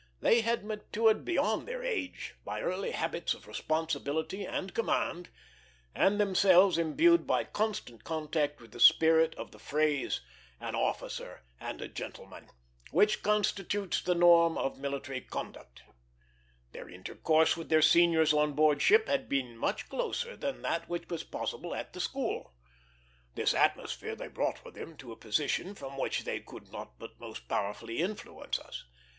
[0.19, 5.29] They were matured beyond their age by early habits of responsibility and command,
[5.93, 10.21] and themselves imbued by constant contact with the spirit of the phrase
[10.59, 12.49] "an officer and a gentleman,"
[12.89, 15.83] which constitutes the norm of military conduct.
[16.71, 21.09] Their intercourse with their seniors on board ship had been much closer than that which
[21.11, 22.55] was possible at the school.
[23.35, 27.19] This atmosphere they brought with them to a position from which they could not but
[27.19, 28.85] most powerfully influence us.